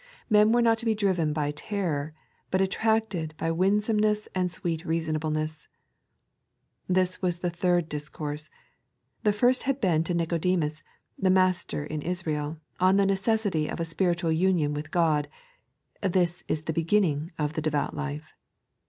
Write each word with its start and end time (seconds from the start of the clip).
Men 0.31 0.51
were 0.51 0.63
not 0.63 0.79
to 0.79 0.85
be 0.85 0.95
driven 0.95 1.31
by 1.31 1.51
terror, 1.51 2.15
but 2.49 2.59
attracted 2.59 3.35
by 3.37 3.51
winaomeoees 3.51 4.27
and 4.33 4.51
sweet 4.51 4.83
reasonableness. 4.83 5.67
This 6.87 7.21
was 7.21 7.37
the 7.37 7.51
third 7.51 7.87
discourse. 7.87 8.49
The 9.21 9.31
first 9.31 9.61
had 9.69 9.79
been 9.79 10.03
to 10.05 10.15
Nicodemus, 10.15 10.81
the 11.19 11.29
n^aster 11.29 11.85
in 11.85 12.01
Israel, 12.01 12.57
on 12.79 12.97
the 12.97 13.05
necessity 13.05 13.69
of 13.69 13.79
a 13.79 13.85
spiritual 13.85 14.31
union 14.31 14.73
with 14.73 14.87
Ood— 14.95 15.27
this 16.11 16.43
is 16.47 16.63
the 16.63 16.73
beginning 16.73 17.31
of 17.37 17.53
the 17.53 17.61
devout 17.61 17.95
life. 17.95 18.33